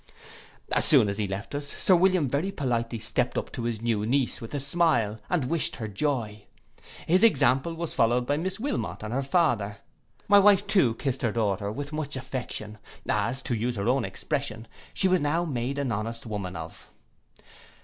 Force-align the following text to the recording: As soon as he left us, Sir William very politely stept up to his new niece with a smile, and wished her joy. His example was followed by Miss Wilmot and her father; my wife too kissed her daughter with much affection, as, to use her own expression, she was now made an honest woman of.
As 0.71 0.83
soon 0.83 1.09
as 1.09 1.19
he 1.19 1.27
left 1.27 1.53
us, 1.53 1.67
Sir 1.67 1.95
William 1.95 2.27
very 2.27 2.51
politely 2.51 2.97
stept 2.97 3.37
up 3.37 3.51
to 3.51 3.65
his 3.65 3.83
new 3.83 4.03
niece 4.03 4.41
with 4.41 4.55
a 4.55 4.59
smile, 4.59 5.19
and 5.29 5.45
wished 5.45 5.75
her 5.75 5.87
joy. 5.87 6.45
His 7.05 7.21
example 7.23 7.75
was 7.75 7.93
followed 7.93 8.25
by 8.25 8.37
Miss 8.37 8.59
Wilmot 8.59 9.03
and 9.03 9.13
her 9.13 9.21
father; 9.21 9.77
my 10.27 10.39
wife 10.39 10.65
too 10.65 10.95
kissed 10.95 11.21
her 11.21 11.31
daughter 11.31 11.71
with 11.71 11.93
much 11.93 12.15
affection, 12.15 12.79
as, 13.07 13.43
to 13.43 13.53
use 13.53 13.75
her 13.75 13.87
own 13.87 14.03
expression, 14.03 14.67
she 14.91 15.07
was 15.07 15.21
now 15.21 15.45
made 15.45 15.77
an 15.77 15.91
honest 15.91 16.25
woman 16.25 16.55
of. 16.55 16.87